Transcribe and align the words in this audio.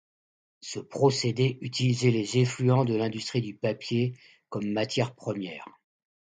Ce 0.61 0.79
procédé 0.79 1.59
utilisait 1.61 2.09
les 2.09 2.39
effluents 2.39 2.85
de 2.85 2.95
l'industrie 2.95 3.39
du 3.43 3.53
papier 3.53 4.17
comme 4.49 4.71
matière 4.71 5.13
première. 5.13 5.67